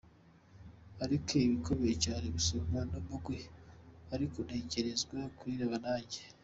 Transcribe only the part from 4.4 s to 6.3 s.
ntegerezwa kwiraba nanje.